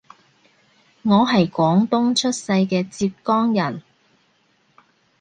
[1.03, 3.83] 我係廣東出世嘅浙江人